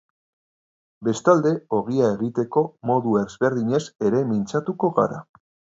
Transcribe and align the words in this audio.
Bestalde, 1.07 1.51
ogia 1.81 2.09
egiteko 2.15 2.65
modu 2.93 3.15
ezberdinez 3.21 3.83
ere 4.09 4.25
mintzatuko 4.33 4.93
gara. 5.01 5.25